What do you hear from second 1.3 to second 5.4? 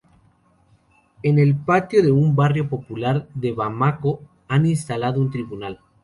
el patio de un barrio popular de Bamako, han instalado un